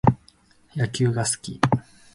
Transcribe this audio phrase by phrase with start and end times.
[0.75, 1.61] 野球が好き